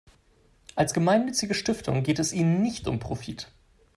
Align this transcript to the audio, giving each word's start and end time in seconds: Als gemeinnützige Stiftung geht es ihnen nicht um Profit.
Als 0.73 0.95
gemeinnützige 0.95 1.53
Stiftung 1.53 2.01
geht 2.01 2.17
es 2.17 2.33
ihnen 2.33 2.59
nicht 2.63 2.87
um 2.87 2.97
Profit. 2.97 3.51